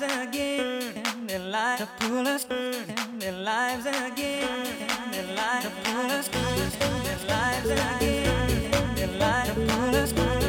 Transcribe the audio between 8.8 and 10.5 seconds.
their lives to pull us.